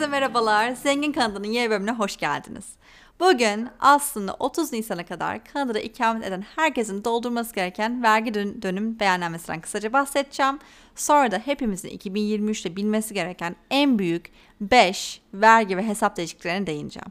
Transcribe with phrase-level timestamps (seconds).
[0.00, 0.72] Herkese merhabalar.
[0.72, 2.64] Zengin Kanada'nın yeni bölümüne hoş geldiniz.
[3.20, 9.60] Bugün aslında 30 Nisan'a kadar Kanada'da ikamet eden herkesin doldurması gereken vergi dön- dönüm beyannamesinden
[9.60, 10.58] kısaca bahsedeceğim.
[10.94, 17.08] Sonra da hepimizin 2023'te bilmesi gereken en büyük 5 vergi ve hesap değişikliklerine değineceğim.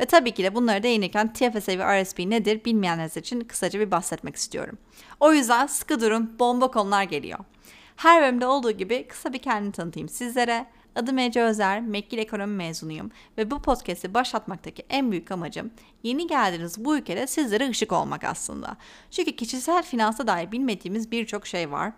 [0.00, 4.36] Ve tabii ki de bunları değinirken TFSA ve RSP nedir bilmeyenler için kısaca bir bahsetmek
[4.36, 4.78] istiyorum.
[5.20, 7.38] O yüzden sıkı durun, bomba konular geliyor.
[7.96, 10.66] Her bölümde olduğu gibi kısa bir kendimi tanıtayım sizlere.
[10.98, 15.70] Adım Ece Özer, Mekkil Ekonomi mezunuyum ve bu podcast'i başlatmaktaki en büyük amacım
[16.02, 18.76] yeni geldiğiniz bu ülkede sizlere ışık olmak aslında.
[19.10, 21.92] Çünkü kişisel finansa dair bilmediğimiz birçok şey var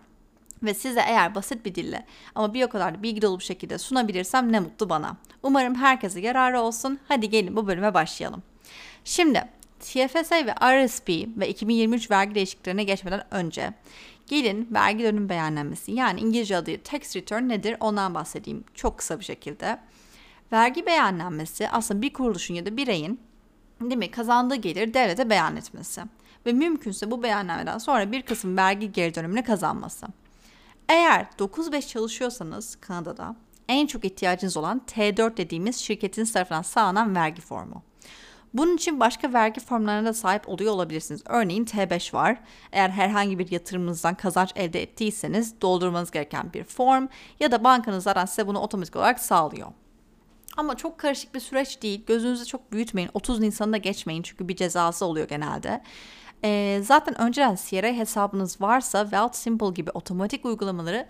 [0.63, 3.77] ve size eğer basit bir dille ama bir o kadar da bilgi dolu bir şekilde
[3.77, 5.17] sunabilirsem ne mutlu bana.
[5.43, 6.99] Umarım herkese yararı olsun.
[7.07, 8.43] Hadi gelin bu bölüme başlayalım.
[9.05, 9.43] Şimdi
[9.79, 13.73] TFSA ve RSP ve 2023 vergi değişikliklerine geçmeden önce
[14.31, 19.25] gelin vergi dönüm beyannamesi yani İngilizce adı tax return nedir ondan bahsedeyim çok kısa bir
[19.25, 19.79] şekilde.
[20.51, 23.19] Vergi beyannamesi aslında bir kuruluşun ya da bireyin
[23.81, 26.01] değil mi kazandığı gelir devlete beyan etmesi
[26.45, 30.07] ve mümkünse bu beyannameden sonra bir kısım vergi geri dönümünü kazanması.
[30.89, 33.35] Eğer 9-5 çalışıyorsanız Kanada'da
[33.69, 37.83] en çok ihtiyacınız olan T4 dediğimiz şirketin tarafından sağlanan vergi formu.
[38.53, 41.21] Bunun için başka vergi formlarına da sahip oluyor olabilirsiniz.
[41.25, 42.37] Örneğin T5 var.
[42.71, 47.07] Eğer herhangi bir yatırımınızdan kazanç elde ettiyseniz doldurmanız gereken bir form
[47.39, 49.67] ya da bankanız zaten size bunu otomatik olarak sağlıyor.
[50.57, 52.05] Ama çok karışık bir süreç değil.
[52.05, 53.09] Gözünüzü çok büyütmeyin.
[53.13, 55.81] 30 Nisan'da geçmeyin çünkü bir cezası oluyor genelde.
[56.43, 61.07] Ee, zaten önceden CRA hesabınız varsa Wealth Simple gibi otomatik uygulamaları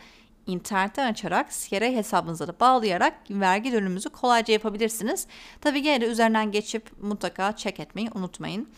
[0.51, 5.27] internetten açarak CRA hesabınıza da bağlayarak vergi dönümünüzü kolayca yapabilirsiniz.
[5.61, 8.69] Tabii gene de üzerinden geçip mutlaka check etmeyi unutmayın.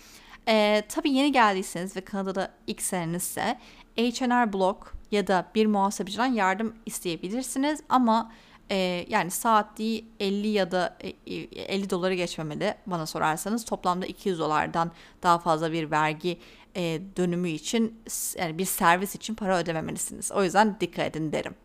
[0.47, 3.57] Ee, tabii yeni geldiyseniz ve Kanada'da ilk senenizse
[3.97, 8.31] H&R Block ya da bir muhasebeciden yardım isteyebilirsiniz ama
[8.71, 14.91] e, yani saatliği 50 ya da 50 doları geçmemeli bana sorarsanız toplamda 200 dolardan
[15.23, 16.37] daha fazla bir vergi
[16.75, 17.99] e, dönümü için
[18.37, 20.31] yani bir servis için para ödememelisiniz.
[20.31, 21.55] O yüzden dikkat edin derim.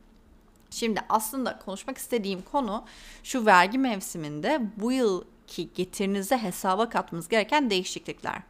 [0.70, 2.84] Şimdi aslında konuşmak istediğim konu
[3.22, 8.42] şu vergi mevsiminde bu yılki getirinize hesaba katmanız gereken değişiklikler.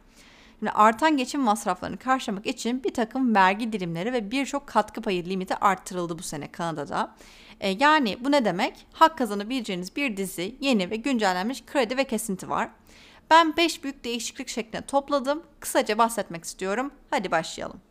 [0.59, 5.55] Şimdi artan geçim masraflarını karşılamak için bir takım vergi dilimleri ve birçok katkı payı limiti
[5.55, 7.15] arttırıldı bu sene Kanada'da.
[7.59, 8.85] E, yani bu ne demek?
[8.93, 12.69] Hak kazanabileceğiniz bir dizi yeni ve güncellenmiş kredi ve kesinti var.
[13.29, 15.43] Ben 5 büyük değişiklik şeklinde topladım.
[15.59, 16.91] Kısaca bahsetmek istiyorum.
[17.09, 17.81] Hadi başlayalım.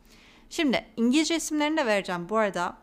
[0.50, 2.76] Şimdi İngilizce isimlerini de vereceğim bu arada.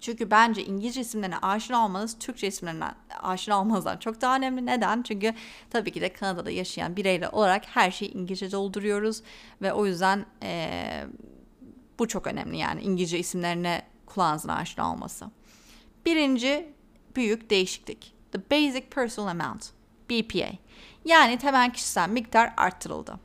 [0.00, 2.84] Çünkü bence İngilizce isimlerine aşina olmanız Türkçe isimlerine
[3.22, 4.66] aşina olmanızdan çok daha önemli.
[4.66, 5.02] Neden?
[5.02, 5.34] Çünkü
[5.70, 9.22] tabii ki de Kanada'da yaşayan bireyler olarak her şeyi İngilizce dolduruyoruz.
[9.62, 11.04] Ve o yüzden ee,
[11.98, 15.26] bu çok önemli yani İngilizce isimlerine kulağınızın aşina olması.
[16.06, 16.72] Birinci
[17.16, 18.14] büyük değişiklik.
[18.32, 19.64] The Basic Personal Amount.
[20.10, 20.50] BPA.
[21.04, 23.18] Yani temel kişisel miktar arttırıldı.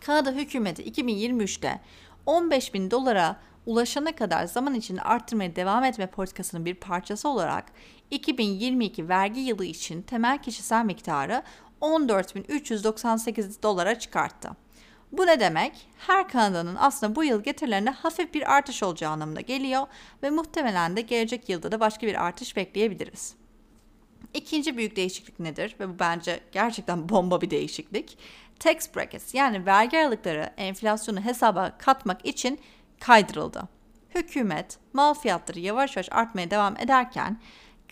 [0.00, 1.80] Kanada hükümeti 2023'te
[2.26, 3.36] 15 bin dolara
[3.66, 7.64] ulaşana kadar zaman içinde arttırmaya devam etme politikasının bir parçası olarak
[8.10, 11.42] 2022 vergi yılı için temel kişisel miktarı
[11.80, 14.50] 14.398 dolara çıkarttı.
[15.12, 15.72] Bu ne demek?
[15.98, 19.86] Her Kanada'nın aslında bu yıl getirilerinde hafif bir artış olacağı anlamına geliyor
[20.22, 23.34] ve muhtemelen de gelecek yılda da başka bir artış bekleyebiliriz.
[24.34, 25.76] İkinci büyük değişiklik nedir?
[25.80, 28.18] Ve bu bence gerçekten bomba bir değişiklik.
[28.58, 32.60] Tax brackets yani vergi aralıkları enflasyonu hesaba katmak için
[33.00, 33.68] kaydırıldı.
[34.14, 37.38] Hükümet mal fiyatları yavaş yavaş artmaya devam ederken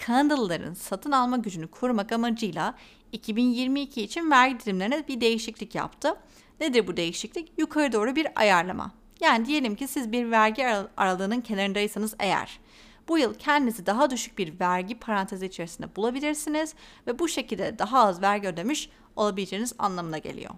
[0.06, 2.74] Kanadalıların satın alma gücünü korumak amacıyla
[3.12, 6.16] 2022 için vergi dilimlerine bir değişiklik yaptı.
[6.60, 7.52] Nedir bu değişiklik?
[7.58, 8.92] Yukarı doğru bir ayarlama.
[9.20, 12.60] Yani diyelim ki siz bir vergi aralığının kenarındaysanız eğer
[13.08, 16.74] bu yıl kendinizi daha düşük bir vergi parantezi içerisinde bulabilirsiniz
[17.06, 20.50] ve bu şekilde daha az vergi ödemiş olabileceğiniz anlamına geliyor.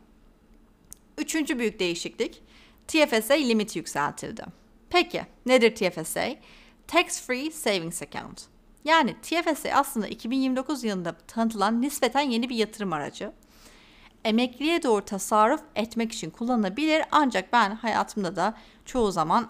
[1.18, 2.42] Üçüncü büyük değişiklik
[2.88, 4.44] TFSA limiti yükseltildi.
[4.90, 6.26] Peki nedir TFSA?
[6.86, 8.42] Tax Free Savings Account.
[8.84, 13.32] Yani TFSA aslında 2029 yılında tanıtılan nispeten yeni bir yatırım aracı.
[14.24, 18.54] Emekliye doğru tasarruf etmek için kullanılabilir ancak ben hayatımda da
[18.84, 19.48] çoğu zaman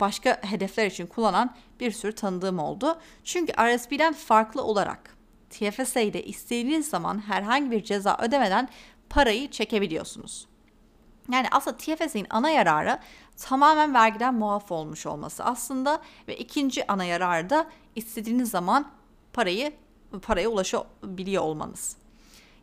[0.00, 2.98] başka hedefler için kullanan bir sürü tanıdığım oldu.
[3.24, 5.16] Çünkü RSP'den farklı olarak
[5.50, 8.68] TFSA'de istediğiniz zaman herhangi bir ceza ödemeden
[9.10, 10.46] parayı çekebiliyorsunuz.
[11.30, 12.98] Yani aslında TFSA'nin ana yararı
[13.36, 17.66] tamamen vergiden muaf olmuş olması aslında ve ikinci ana yararı da
[17.96, 18.90] istediğiniz zaman
[19.32, 19.72] parayı
[20.22, 21.96] paraya ulaşabiliyor olmanız.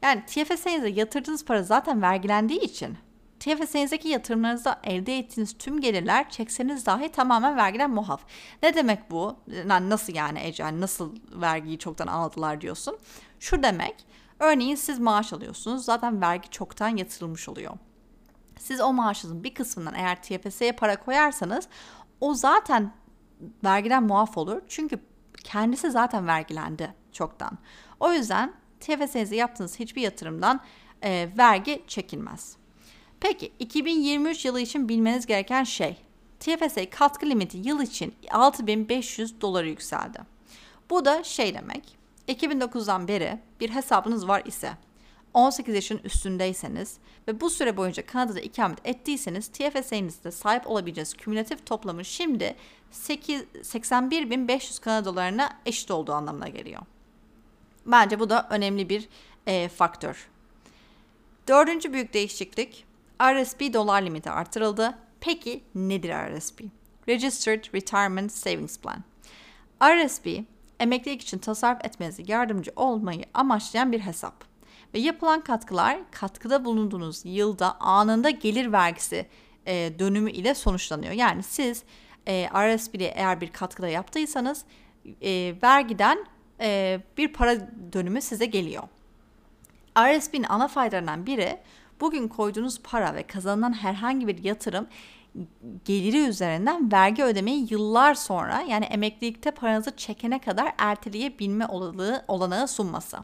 [0.01, 2.97] Yani TFSA'nize yatırdığınız para zaten vergilendiği için
[3.39, 8.21] TFS'nizdeki yatırımlarınızda elde ettiğiniz tüm gelirler çekseniz dahi tamamen vergiden muaf.
[8.63, 9.35] Ne demek bu?
[9.65, 10.79] Nasıl yani Ece?
[10.79, 12.97] nasıl vergiyi çoktan aldılar diyorsun?
[13.39, 13.95] Şu demek,
[14.39, 15.85] örneğin siz maaş alıyorsunuz.
[15.85, 17.73] Zaten vergi çoktan yatırılmış oluyor.
[18.59, 21.67] Siz o maaşınızın bir kısmından eğer TFS'ye para koyarsanız
[22.21, 22.91] o zaten
[23.63, 24.61] vergiden muaf olur.
[24.67, 24.99] Çünkü
[25.43, 27.57] kendisi zaten vergilendi çoktan.
[27.99, 30.59] O yüzden TFS'nize yaptığınız hiçbir yatırımdan
[31.03, 32.57] e, vergi çekilmez.
[33.19, 35.97] Peki 2023 yılı için bilmeniz gereken şey.
[36.39, 40.19] TFSA katkı limiti yıl için 6500 dolara yükseldi.
[40.89, 41.97] Bu da şey demek.
[42.27, 44.71] 2009'dan beri bir hesabınız var ise
[45.33, 46.97] 18 yaşın üstündeyseniz
[47.27, 52.55] ve bu süre boyunca Kanada'da ikamet ettiyseniz TFSA'nızda sahip olabileceğiniz kümülatif toplamın şimdi
[52.93, 56.81] 81.500 Kanada dolarına eşit olduğu anlamına geliyor.
[57.85, 59.09] Bence bu da önemli bir
[59.47, 60.29] e, faktör.
[61.47, 62.85] Dördüncü büyük değişiklik
[63.23, 64.97] RSP dolar limiti artırıldı.
[65.21, 66.61] Peki nedir RSP?
[67.07, 69.03] Registered Retirement Savings Plan.
[69.83, 70.27] RSP,
[70.79, 74.33] emeklilik için tasarruf etmenize yardımcı olmayı amaçlayan bir hesap.
[74.93, 79.25] Ve yapılan katkılar katkıda bulunduğunuz yılda anında gelir vergisi
[79.65, 81.13] e, dönümü ile sonuçlanıyor.
[81.13, 81.83] Yani siz
[82.27, 84.63] e, RSP'de eğer bir katkıda yaptıysanız
[85.21, 86.25] e, vergiden
[86.59, 88.83] e, bir para dönümü size geliyor.
[89.99, 91.59] RSP'nin ana faydalarından biri
[92.01, 94.87] bugün koyduğunuz para ve kazanılan herhangi bir yatırım
[95.85, 101.67] geliri üzerinden vergi ödemeyi yıllar sonra yani emeklilikte paranızı çekene kadar erteleyebilme
[102.27, 103.17] olanağı sunması.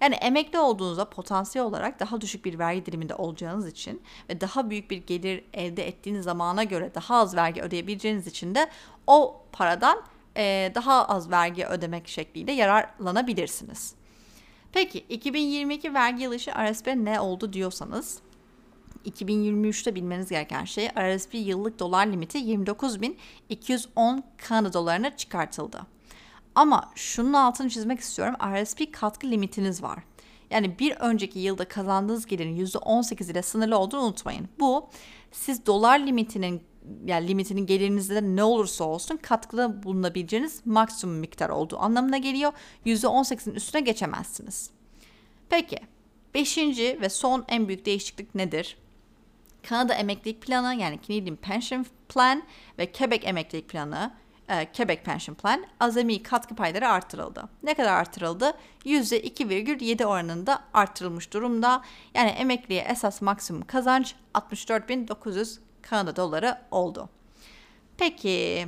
[0.00, 4.90] Yani emekli olduğunuzda potansiyel olarak daha düşük bir vergi diliminde olacağınız için ve daha büyük
[4.90, 8.70] bir gelir elde ettiğiniz zamana göre daha az vergi ödeyebileceğiniz için de
[9.06, 10.02] o paradan
[10.36, 13.94] e, daha az vergi ödemek şekliyle yararlanabilirsiniz.
[14.72, 18.18] Peki 2022 vergi yılı için RSP ne oldu diyorsanız
[19.06, 25.95] 2023'te bilmeniz gereken şey RSP yıllık dolar limiti 29.210 Kanada dolarına çıkartıldı.
[26.56, 28.34] Ama şunun altını çizmek istiyorum.
[28.54, 29.98] RSP katkı limitiniz var.
[30.50, 34.48] Yani bir önceki yılda kazandığınız gelirin %18 ile sınırlı olduğunu unutmayın.
[34.58, 34.88] Bu
[35.32, 36.62] siz dolar limitinin
[37.04, 42.52] yani limitinin gelirinizde ne olursa olsun katkıda bulunabileceğiniz maksimum miktar olduğu anlamına geliyor.
[42.86, 44.70] %18'in üstüne geçemezsiniz.
[45.48, 45.78] Peki,
[46.34, 48.76] beşinci ve son en büyük değişiklik nedir?
[49.62, 52.42] Kanada Emeklilik Planı yani Canadian Pension Plan
[52.78, 54.12] ve Quebec Emeklilik Planı
[54.48, 57.48] e, Quebec Pension Plan azami katkı payları artırıldı.
[57.62, 58.54] Ne kadar artırıldı?
[58.84, 61.82] %2,7 oranında artırılmış durumda.
[62.14, 67.08] Yani emekliye esas maksimum kazanç 64.900 Kanada doları oldu.
[67.98, 68.66] Peki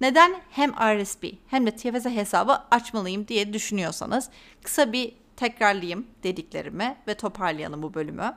[0.00, 4.30] neden hem RSP hem de TFS hesabı açmalıyım diye düşünüyorsanız
[4.62, 8.34] kısa bir tekrarlayayım dediklerimi ve toparlayalım bu bölümü.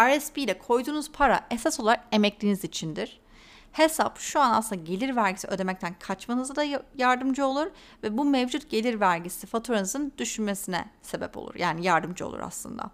[0.00, 3.20] RSP ile koyduğunuz para esas olarak emekliniz içindir.
[3.72, 6.64] Hesap şu an aslında gelir vergisi ödemekten kaçmanıza da
[6.98, 7.66] yardımcı olur
[8.02, 11.54] ve bu mevcut gelir vergisi faturanızın düşmesine sebep olur.
[11.54, 12.90] Yani yardımcı olur aslında.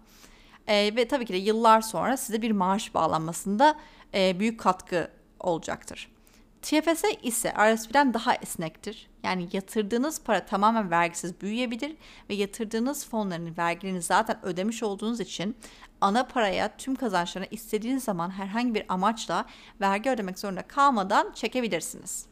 [0.67, 3.79] Ee, ve tabii ki de yıllar sonra size bir maaş bağlanmasında
[4.13, 6.11] e, büyük katkı olacaktır.
[6.61, 9.09] TFS ise RSP'den daha esnektir.
[9.23, 11.95] Yani yatırdığınız para tamamen vergisiz büyüyebilir
[12.29, 15.55] ve yatırdığınız fonların vergilerini zaten ödemiş olduğunuz için
[16.01, 19.45] ana paraya tüm kazançlarını istediğiniz zaman herhangi bir amaçla
[19.81, 22.25] vergi ödemek zorunda kalmadan çekebilirsiniz.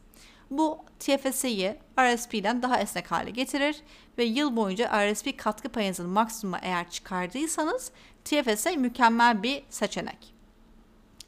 [0.50, 3.76] Bu TFS'yi RSP'den daha esnek hale getirir
[4.18, 7.90] ve yıl boyunca RSP katkı payınızın maksimuma eğer çıkardıysanız
[8.24, 10.34] TFS mükemmel bir seçenek.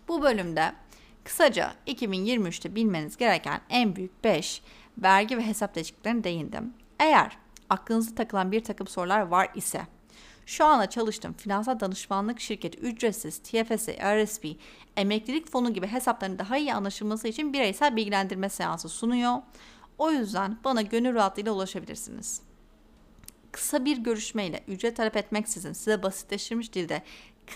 [0.09, 0.73] Bu bölümde
[1.30, 4.62] kısaca 2023'te bilmeniz gereken en büyük 5
[4.99, 6.75] vergi ve hesap değişikliklerine değindim.
[6.99, 9.80] Eğer aklınıza takılan bir takım sorular var ise
[10.46, 14.46] şu anda çalıştığım finansal danışmanlık şirketi ücretsiz TFS, RSP,
[14.96, 19.37] emeklilik fonu gibi hesapların daha iyi anlaşılması için bireysel bilgilendirme seansı sunuyor.
[19.99, 22.42] O yüzden bana gönül rahatlığıyla ulaşabilirsiniz.
[23.52, 27.02] Kısa bir görüşmeyle ücret talep etmeksizin size basitleştirilmiş dilde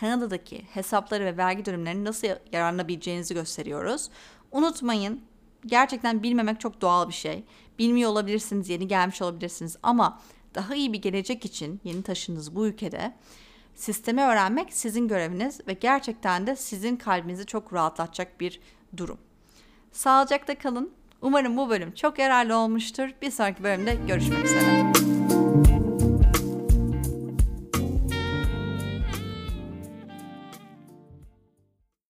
[0.01, 4.11] Kanada'daki hesapları ve vergi dönümlerini nasıl yararlanabileceğinizi gösteriyoruz.
[4.53, 5.21] Unutmayın
[5.67, 7.45] gerçekten bilmemek çok doğal bir şey.
[7.79, 10.21] Bilmiyor olabilirsiniz, yeni gelmiş olabilirsiniz ama
[10.55, 13.15] daha iyi bir gelecek için yeni taşındığınız bu ülkede
[13.75, 18.61] sistemi öğrenmek sizin göreviniz ve gerçekten de sizin kalbinizi çok rahatlatacak bir
[18.97, 19.19] durum.
[19.93, 20.93] Sağlıcakla kalın.
[21.21, 23.09] Umarım bu bölüm çok yararlı olmuştur.
[23.23, 24.94] Bir sonraki bölümde görüşmek üzere.